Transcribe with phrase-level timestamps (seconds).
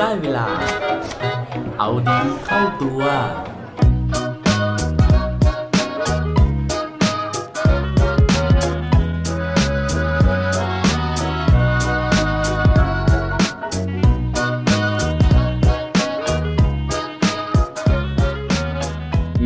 [0.00, 0.48] ได้เวลา
[1.78, 3.02] เอาดีเข้าตัว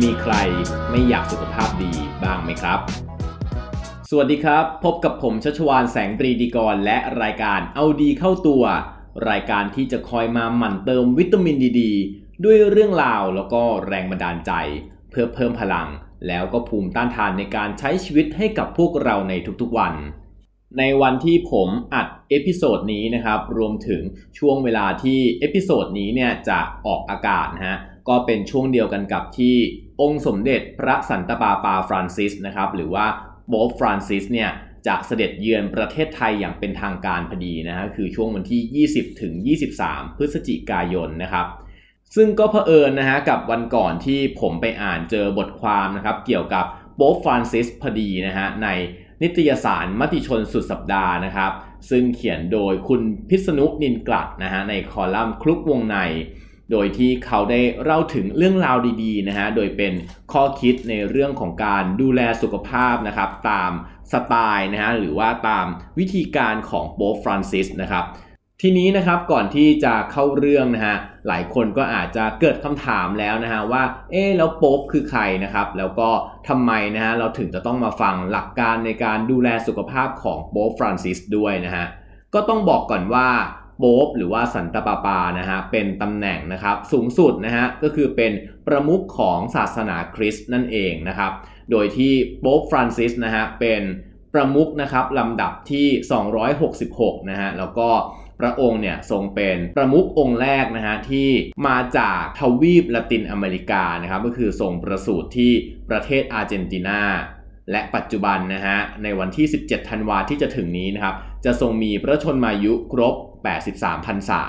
[0.01, 0.33] มีใคร
[0.89, 1.93] ไม่อยากสุขภาพดี
[2.23, 2.79] บ้างไหมครับ
[4.09, 8.63] สวัสดีครับ พบกับผมชัชวานแสงปรีดีกรและรายการเอาดีเข้าตัว
[9.29, 11.81] รายการที่จะคอยมาหมั่นเติมวิตามินดีดี
[12.43, 14.51] ด้วยเรื่องราวแล้วก็แรงบันดาลใจ
[15.09, 15.87] เพื่อเพิ่มพลัง
[16.27, 19.93] แล้วก็ภูมิต้านทานในการใช้ชีวิตให้กับพวกเราในทุกๆวัน
[20.77, 24.01] ในวันที่ผมอัด episode นี้นะครับ รวมถึง
[24.39, 27.77] ช่วงเวลาที่ episode นี้เนี่ยจะออกอากาศนะฮะ
[28.09, 29.55] ก็เป็นช่วงเดียวกันกับที่
[30.01, 33.05] องค์สมเด็จพระสันตะปาปาฟรานซิสนะครับหรือว่า
[33.49, 34.49] โป๊ปฟรานซิสเนี่ย
[34.87, 39.33] จะเสด็จเยือนประเทศไทยอย่างเป็นทางการพอดีนะฮะคือช่วงวันที่ 20 ถึง
[39.77, 41.47] 23 พฤศจิกายนนะครับ
[42.15, 46.65] ซึ่งก็เผอิญนะฮะกับวันก่อนที่ผมไปอ่านเจอบทความนะครับ เกี่ยวกับ
[46.95, 48.67] โบ๊ฟฟรานซิสพอดีนะฮะใน
[49.21, 51.51] นิตยสารมติชนสุดสัปดาห์นะครับ
[51.89, 55.97] ซึ่งเขียนโดยคุณพิษณุนินกลัดนะฮะในคอลัมน์คลุกวงใน
[56.71, 59.93] โดยที่เขาได้เล่าถึงเรื่องราวดีๆนะฮะโดยเป็น
[60.33, 63.71] ข้อคิดในเรื่องของการดูแลสุขภาพนะครับ ตาม
[64.13, 65.67] สไตล์นะฮะหรือว่าตาม
[65.99, 68.05] วิธีการของโป๊ฟรานซิสนะครับ
[68.61, 70.97] ทีนี้นะครับก่อนที่จะเข้าเรื่องนะฮะ
[71.27, 76.09] หลายคนก็อาจจะเกิดคำถามแล้วนะฮะว่าเอ๊แล้วโป๊ปคือใครนะครับแล้วก็
[76.47, 81.85] ทำไมนะฮะเราถึงจะต้องมาฟังหลักการในการดูแลสุขภาพของโป๊ปฟรานซิสด้วยนะฮะ
[82.33, 83.27] ก็ต้องบอกก่อนว่า
[83.81, 88.31] โป๊ปหรือว่าสันตปาปานะฮะเป็นตำแหน่งนะครับสูงสุดนะฮะก็คือเป็น
[88.67, 91.31] ประมุขของศาสนาคริสต์นั่นเองนะครับ
[91.71, 93.81] โดยที่โป๊ปฟรานซิสนะฮะเป็น
[94.33, 95.87] ประมุขนะครับลำดับที่
[96.59, 97.89] 266 นะฮะแล้วก็
[98.39, 101.29] พระองค์เนี่ยทรงเป็นประมุของค์แรกนะฮะที่
[101.67, 105.51] มาจากทวีปละตินอเมริกานะครับก็คือทรงประสูติที่
[105.89, 107.01] ประเทศอาร์เจนตินา
[107.71, 113.15] และปัจจุบันนะฮะในวันที่ 17 ธันวาที่จะถึงนี้นะครับจะทรงมีพระชนมายุครบ
[113.45, 114.43] 83พรรษา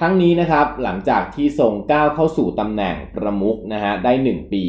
[0.00, 4.64] ทั้งนี้นะครับหลังจากที่ทรงก้าวเข้าสู่ตำแหน่งประมุขนะฮะได้ 1 ปี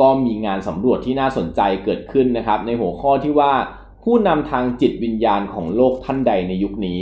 [0.00, 3.52] ก็มีงานสำรวจที่น่าสนใจเกิดขึ้นนะครับ ในหัวข้อที่ว่า
[4.04, 7.00] ผู้นำทางจิตวิญญาณของโลกท่านใดในยุคนี้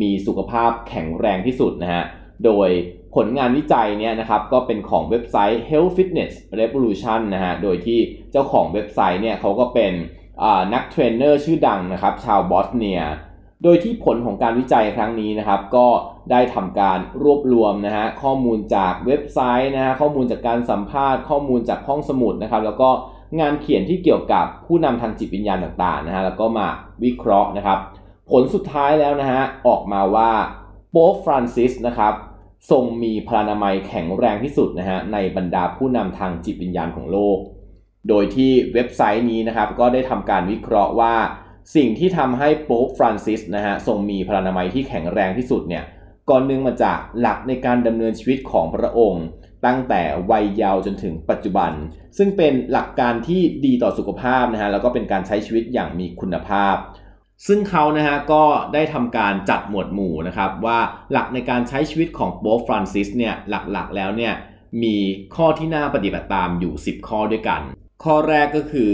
[0.00, 2.02] มีสุขภาพแข็งแรงที่สุดนะฮะ
[2.44, 2.68] โดย
[3.14, 7.98] ผลงานวิจัยเนี่ยนะครับก็เป็นของเว็บไซต์ Health Fitness Revolution นะฮะโดยที่
[8.32, 9.92] เจ้าของเว็บไซต์เนี่ยเขาก็เป็น
[10.74, 13.02] นักเทรนเนอร์ชื่อดังนะครับชาวบอสเนีย
[13.62, 15.86] โดยที่ผลของการวิจัยครั้งนี้นะครับ ก็
[16.30, 22.90] ได้ทำการรวบรวมนะฮะข้อมูลจากเว็บไซต์นะฮะข้อมูลจากการสัมภาษณ์ข้อมูลจากห้องสมุดนะครับ แล้วก็
[23.40, 26.66] งานเขียนที่เกี่ยวกับผู้นำทางจิตวิญญาณต่างๆนะฮะแล้วก็มา
[27.04, 27.78] วิเคราะห์นะครับ
[28.30, 30.30] ผลสุดท้ายแล้วนะฮะออกมาว่า
[30.90, 32.14] โป๊ปฟรานซิสนะครับ
[32.70, 37.38] ทรงมีพลานามัยแข็งแรงที่สุดนะฮะในบรรดาผู้นำทางจิตวิญญาณของโลก
[38.08, 41.14] โดยที่เว็บไซต์นี้นะครับก็ได้ทำการวิเคราะห์ว่า
[41.74, 45.84] สิ่งที่ทำให้โป๊ปฟรานซิสนะฮะทรงมีพลานามัยที่แข็งแรงที่สุดเนี่ย
[46.30, 49.24] ก่อนหนึ่งมาจากหลักในการดำเนินชีวิตของพระองค์
[49.66, 51.72] ตั้งแต่วัยเยาว์จนถึงปัจจุบัน
[52.18, 56.74] ซึ่งเป็นหลักการที่ดีต่อสุขภาพนะฮะแล้วก็เป็นการใช้ชีวิตอย่างมีคุณภาพ
[57.46, 58.44] ซึ่งเขานะฮะก็
[58.74, 60.78] ได้ทำการจัดหมวดหมู่นะครับว่า
[61.12, 64.34] หลักในการใช้ชีวิตของโป๊ปฟรานซิสเนี่ยหลักๆ แล้วเนี่ย
[64.82, 64.96] มี
[65.36, 67.60] ข้อที่น่าปฏิบัติตามอยู่ 10 ข้อด้วยกัน
[68.04, 68.92] ข้อแรกก็คือ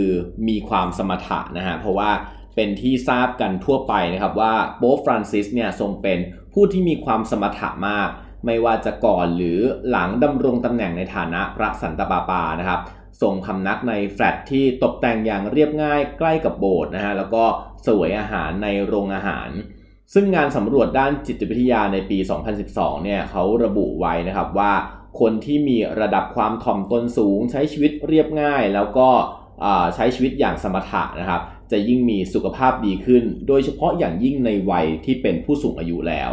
[0.48, 2.10] มีความสมถะนะฮะเพราะว่า
[2.56, 6.18] เป็นที่ทราบกันทั่วไปนะครับว่าโป๊ปฟรานซิสเนี่ยทรงเป็น
[6.52, 8.08] ผู้ที่มีความสมถะมาก
[8.46, 9.58] ไม่ว่าจะก่อนหรือ
[9.90, 12.80] หลังดำรงตำแหน่งในฐานะพระสันตะปาปานะครับ
[13.22, 17.44] ทรงพำนักในแฟลตที่ตกแต่งอย่างเรียบง่ายใกล้กับโบสถ์นะฮะแล้วก็
[17.86, 19.50] สวยอาหารในโรงอาหาร
[20.14, 22.18] ซึ่งงานสำรวจด้านจิตวิทยาในปี
[22.60, 24.72] 2012 เนี่ยเขาระบุไว้นะครับว่า
[25.20, 29.08] คนที่มีระดับความถ่อมตนสูง ใช้ชีวิตเรียบง่าย แล้วก็
[29.94, 31.40] ใช้ชีวิตอย่างสมถะนะครับ
[31.72, 36.32] จะยิ่งมีสุขภาพดีขึ้น โดยเฉพาะอย่างยิ่งในวัยที่เป็นผู้สูงอายุแล้ว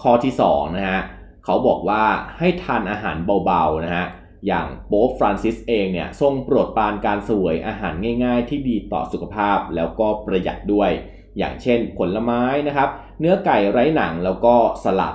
[0.00, 1.00] ข้อที่2นะฮะ
[1.44, 2.04] เขาบอกว่า
[2.38, 4.06] ให้ทานอาหารเบาๆนะฮะ
[4.46, 7.94] อย่างโป๊ปฟรานซิสเองเนี่ยทรงโปรดปรานการเสวยอาหาร
[8.24, 10.90] ง่ายๆ ที่ดีต่อสุขภาพแล้วก็ประหยัดด้วย
[11.38, 12.88] อย่างเช่นผลไม้นะครับ
[13.20, 15.14] เนื้อไก่ไร้หนังแล้วก็สลัด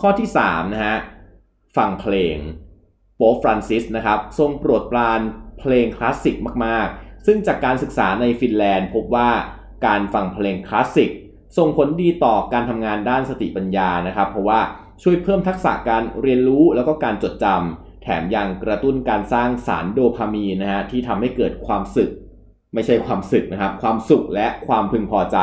[0.00, 0.96] ข้อที่3นะฮะ
[1.76, 2.36] ฟังเพลง
[3.16, 5.20] โป๊ปฟรานซิสนะครับทรงโปรดปราน
[5.60, 9.30] เพลงคลาสสิกมากๆ ซึ่งจากการศึกษาในฟินแลนด์พบว่า
[9.86, 11.10] การฟังเพลงคลาสสิก
[11.58, 14.60] ส่งผลดีต่อการทำงานด้านสติปัญญานะครับ เพราะว่า
[15.02, 22.10] ช่วยเพิ่มทักษะการเรียนรู้แล้วก็การจดจำแถมยังกระตุ้นการสร้างสารโดพามีนนะฮะที่ทำให้เกิดความสึก
[22.74, 25.38] ไม่ใช่ความสึกนะครับ ความสุขและความพึงพอใจ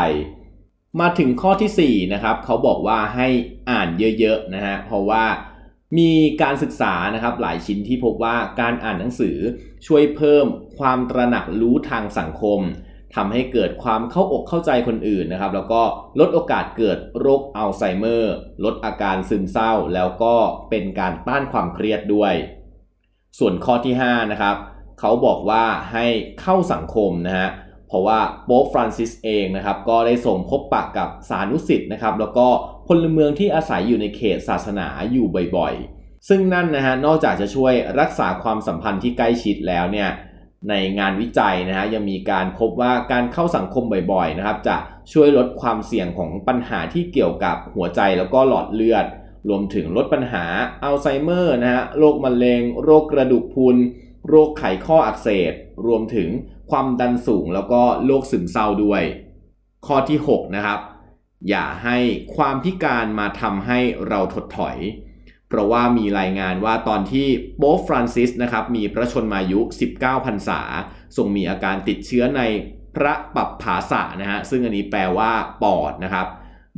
[0.99, 3.27] มาถึงข้อที่4นะครับเขาบอกว่าให้
[3.69, 3.87] อ่าน
[4.19, 5.23] เยอะๆนะฮะเพราะว่า
[5.97, 6.11] มี
[6.41, 9.37] การศึกษานะครับหลายชิ้นที่พบว่าการอ่านหนังสือ
[9.87, 10.45] ช่วยเพิ่ม
[10.79, 12.59] ความตระหนักรู้ทางสังคม
[13.15, 15.81] ทำให้เกิดความเข้าอกเข้าใจคนอื่นนะครับ แล้วก็
[16.19, 18.33] ลดโอกาสเกิดโรคอัลไซเมอร์
[18.63, 20.35] ลดอาการซึมเศร้า แล้วก็
[20.69, 22.33] เป็นการต้านความเครียดด้วย
[23.39, 24.55] ส่วนข้อที่5นะครับ
[24.99, 25.63] เขาบอกว่า
[25.93, 26.05] ให้
[26.41, 27.49] เข้าสังคมนะฮะ
[27.87, 32.47] เพราะว่าโป๊ปฟรานซิสเองนะครับก็ได้ส่งพบปะกับสานุสิทธ์นะครับ แล้วก็
[32.87, 40.09] พลเมืองที่อาศัยอยู่ในเขตศาสนาอยู่บ่อยๆ ซึ่งนั่นนะฮะนอกจากจะช่วยรักษาความสัมพันธ์ที่ใกล้ชิดแล้วเนี่ย
[40.69, 43.83] ในงานวิจัยนะฮะยังมีการพบว่าการเข้าสังคม
[44.13, 44.75] บ่อยๆนะครับจะ
[45.13, 49.05] ช่วยลดความเสี่ยงของปัญหาที่เกี่ยวกับหัวใจแล้วก็หลอดเลือด
[49.49, 50.45] รวมถึงลดปัญหา
[50.83, 53.77] อัลไซเมอร์นะฮะโรคมะเร็ง โรคกระดูกพรุน
[54.29, 55.53] โรคไขข้ออักเสบ
[55.87, 56.29] รวมถึง
[56.71, 59.03] ความดันสูงแล้วก็โรคซึมเศร้าด้วย
[59.87, 60.79] ข้อที่ 6 นะครับ
[61.49, 61.97] อย่าให้
[62.35, 64.77] ความพิการมาทำให้เราถดถอย
[65.49, 67.27] เพราะว่ามีรายงานว่าตอนที่
[67.57, 69.59] โป๊ปฟรานซิสนะครับมีพระชนมายุ
[69.95, 70.61] 19พรรษา
[71.17, 72.41] ทรงมีอาการติดเชื้อใน
[72.95, 75.31] พระปับผาสะนะฮะซึ่งอันนี้แปลว่า
[75.63, 76.27] ปอดนะครับ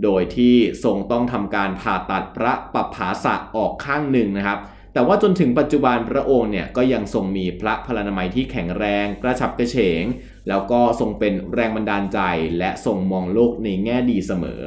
[0.04, 4.60] โดยที่ทรงต้องทำการผ่าตัดพระปับผาสะออกข้างหนึ่งนะครับ
[4.98, 10.04] แต่ว่าจนถึงปัจจุบันพระองค์เนี่ยก็ยังทรงมีพระพลานามัยที่แข็งแรง กระฉับกระเฉง
[10.48, 12.20] แล้วก็ทรงเป็นแรงบันดาลใจ
[12.60, 14.62] และทรงมองโลกในแง่ดีเสมอ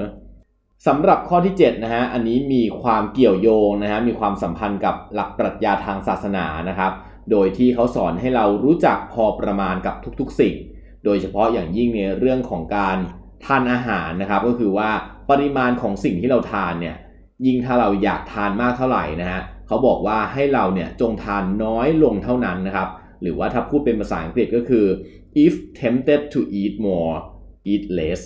[0.86, 6.92] สำหรับข้อที่7นะฮะอันนี้มีความเกี่ยวโยงนะฮะมีความสัมพันธ์กับหลักปรัชญาทางศาสนานะครับ
[7.30, 10.54] โดยที่เขาสอนให้เรารู้จักพอประมาณกับทุกๆสิ่ง
[11.04, 12.96] โดยเฉพาะอย่างยิ่งในเรื่องของการ
[13.44, 14.90] ทานอาหารนะครับก็คือว่า
[15.30, 16.96] ปริมาณของสิ่งที่เราทานเนี่ย
[17.46, 22.88] ยิ่งถ้าเราอยากทานมากเท่าไหร่นะฮะ เขาบอกว่าให้เราเนี่ยจงทานน้อยลงเท่านั้นนะครับ
[23.22, 24.86] หรือว่าถ้าพูดเป็นภาษาอังกฤษก็คือ
[25.44, 27.14] if tempted to eat more
[27.72, 28.20] eat less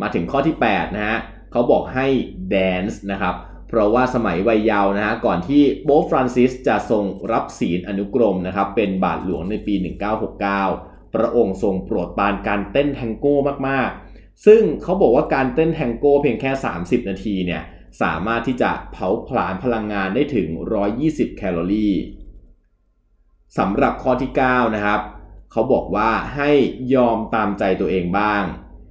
[0.00, 1.18] มาถึงข้อที่ 8 นะฮะ
[1.52, 2.06] เขาบอกให้
[2.54, 3.34] dance นะครับ
[3.68, 9.74] เพราะว่าสมัยวัยเยาว์นะฮะก่อนที่โบ๊ฟรานซิสจะทรงรับศีลอนุกรมนะครับ เป็นบาทหลวงในปี
[10.44, 13.36] 1969 พระองค์ทรงโปรดปรานการเต้นแทงโก้
[13.68, 16.50] มากๆ ซึ่งเขาบอกว่าการเต้นแทงโก้เพียงแค่
[16.80, 17.62] 30 นาทีเนี่ย
[18.02, 20.46] สามารถที่จะเผาผลาญพลังงานได้ถึง
[20.92, 21.94] 120 แคลอรี่
[23.58, 25.00] สำหรับข้อที่ 9 นะครับ
[25.52, 26.50] เขาบอกว่าให้
[26.94, 28.42] ยอมตามใจตัวเองบ้าง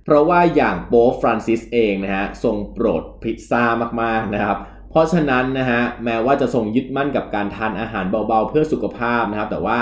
[0.04, 3.64] เพราะว่าอย่างโป๊ปฟรานซิสเองนะฮะทรงโปรดพิซซ่า
[4.02, 4.58] มากๆนะครับ
[4.90, 9.80] เพราะฉะนั้นนะฮะแม้ว่าจะทรงยึดมั่นกับการทานอาหารเบาๆ เพื่อสุขภาพนะครับ แต่ว่า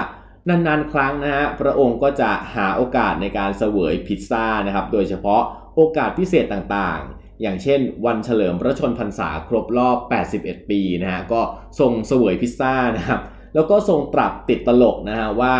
[0.49, 5.41] นานๆ ครั้งนะฮะพระองค์ก็จะหาโอกาสในการเสวยพิซซ่านะครับ โดยเฉพาะ
[5.75, 9.97] โอกาสพิเศษต่างๆ อย่างเช่น วันเฉลิมพระชนพรรษาครบรอบ
[10.33, 11.41] 81 ปีนะฮะก็
[11.79, 13.21] ทรงเสวยพิซซ่านะครับ
[13.55, 15.55] แล้วก็ทรงตรับติดตลกนะฮะว่า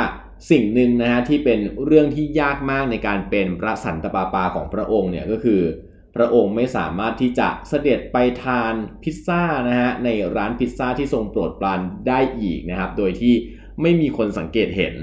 [0.52, 5.62] สิ่งหนึ่งนะฮะที่เป็นเรื่องที่ยากมากในการเป็นพระสันตะปาปาของพระองค์เนี่ยก็คือ
[6.16, 8.74] พระองค์ไม่สามารถที่จะเสด็จไปทาน
[9.04, 13.34] พิซซ่านะฮะในร้านพิซซ่าที่ทรงโปรดปรานได้อีกนะครับ โดยที่
[13.82, 14.96] ไม่มีคนสังเกตเห็น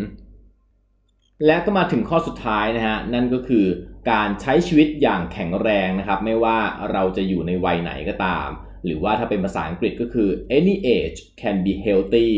[1.47, 3.67] และก็มาถึงข้อสุดท้ายนะฮะนั่นก็คือ
[4.11, 6.59] การใช้ชีวิตอย่างแข็งแรงนะครับ ไม่ว่า
[6.91, 8.49] เราจะอยู่ในวัยไหนก็ตาม
[8.85, 10.29] หรือว่าถ้าเป็นภาษาอังกฤษก็คือ
[10.59, 12.31] any age can be healthy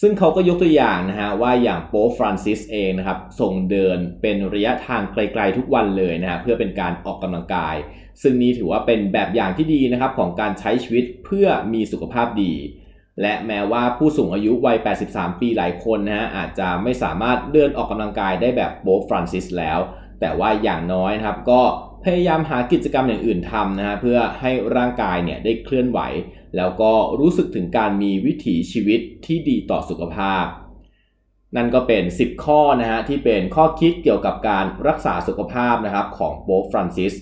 [0.00, 7.76] ซึ่งเขาก็ยกตัวอย่างนะฮะว่าอย่างโป๊ฟรานซิสเองนะครับส่งเดินเป็นระยะทางไกลๆทุกวันเลยนะฮะเพื่อเป็นการออกกำลังกาย
[8.22, 12.54] ซึ่งนี้ถือว่าเป็นแบบอย่างที่ดีนะครับของการใช้ชีวิตเพื่อมีสุขภาพดี
[13.22, 19.78] และแม้ว่าผู้สูงอายุวัย 83 ปีหลายคนนะฮะอาจจะไม่สามารถเดินออกกำลังกายได้แบบโป๊ฟรานซิสแล้ว
[20.20, 21.62] แต่ว่าอย่างน้อยนะครับก็
[22.04, 26.00] พยายามหากิจกรรมอย่างอื่นทำนะฮะเพื่อให้ร่างกายเนี่ยได้เคลื่อนไหว
[26.56, 30.44] แล้วก็รู้สึกถึงการมีวิถีชีวิตที่ดีต่อสุขภาพ
[31.56, 37.12] นั่นก็เป็น 10 ข้อนะฮะที่เป็นข้อคิดเกี่ยวกับการรักษาสุขภาพนะครับของโป๊ปฟรานซิส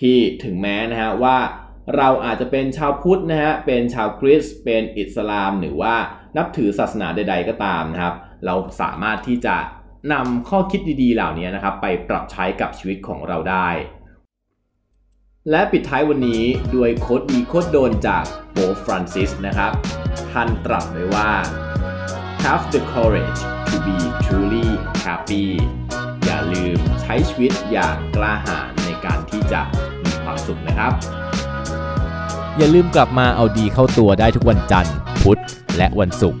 [0.00, 1.38] ที่ถึงแม้นะฮะว่า
[1.96, 5.94] เราอาจจะเป็นชาวพุทธนะฮะเป็นชาวคริสต์เป็นอิสลาม หรือว่า
[6.36, 8.14] นับถือศาสนาใด ๆ ก็ตามนะครับ
[8.46, 9.56] เราสามารถที่จะ
[10.12, 13.68] นำข้อคิดดีๆ เหล่านี้นะครับไปปรับใช้กับชีวิตของเราได้
[15.50, 16.42] และปิดท้ายวันนี้
[16.74, 19.72] ด้วยโคดดีโคดโดนจากโบฟรานซิสนะครับ
[20.32, 21.30] ท่านตรัสไว้ว่า
[22.44, 24.68] have the courage to be truly
[25.06, 25.46] happy
[26.24, 29.62] อย่าลืมใช้ชีวิตอย่างกล้าหาญในการที่จะ
[30.04, 30.92] มีความสุขนะครับ
[32.58, 35.40] อย่าลืมกลับมาเอาดีเข้าตัวได้ทุกวันจันทร์ พุธ
[35.76, 36.40] และวันศุกร์